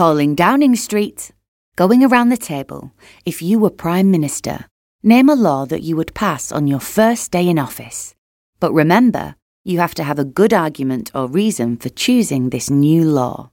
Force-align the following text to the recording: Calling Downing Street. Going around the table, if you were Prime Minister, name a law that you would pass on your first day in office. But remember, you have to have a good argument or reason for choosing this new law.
Calling 0.00 0.34
Downing 0.34 0.76
Street. 0.76 1.30
Going 1.76 2.02
around 2.02 2.30
the 2.30 2.38
table, 2.38 2.90
if 3.26 3.42
you 3.42 3.58
were 3.58 3.68
Prime 3.68 4.10
Minister, 4.10 4.64
name 5.02 5.28
a 5.28 5.34
law 5.34 5.66
that 5.66 5.82
you 5.82 5.94
would 5.94 6.14
pass 6.14 6.50
on 6.50 6.66
your 6.66 6.80
first 6.80 7.30
day 7.30 7.46
in 7.46 7.58
office. 7.58 8.14
But 8.60 8.72
remember, 8.72 9.34
you 9.62 9.78
have 9.80 9.94
to 9.96 10.02
have 10.02 10.18
a 10.18 10.24
good 10.24 10.54
argument 10.54 11.10
or 11.14 11.28
reason 11.28 11.76
for 11.76 11.90
choosing 11.90 12.48
this 12.48 12.70
new 12.70 13.04
law. 13.04 13.49